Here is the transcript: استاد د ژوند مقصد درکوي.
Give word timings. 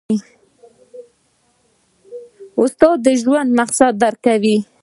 استاد 2.61 2.97
د 3.05 3.07
ژوند 3.21 3.49
مقصد 3.59 3.93
درکوي. 4.03 4.57